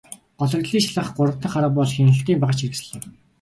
Гологдлыг 0.37 0.67
шалгах 0.83 1.09
гурав 1.17 1.35
дахь 1.41 1.57
арга 1.59 1.71
бол 1.75 1.89
хяналтын 1.93 2.39
багажхэрэгслэл 2.41 2.95
юм. 3.07 3.11